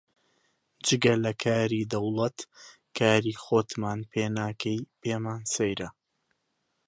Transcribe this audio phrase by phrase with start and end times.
[0.85, 2.37] جگە لە کاری دەوڵەت
[2.97, 5.89] کاری خۆتمان پێ ناکەی، پێمان سەیرە